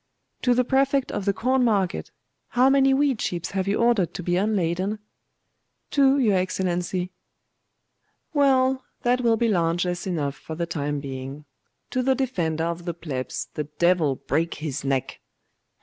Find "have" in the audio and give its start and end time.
3.51-3.67